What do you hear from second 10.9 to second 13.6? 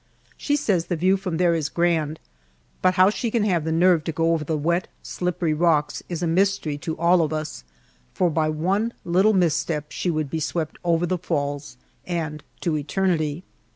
the falls and to eternity.